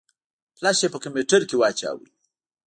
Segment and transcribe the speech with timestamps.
[0.57, 2.03] فلش يې په کمپيوټر کې واچوه.